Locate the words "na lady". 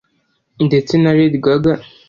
0.97-1.37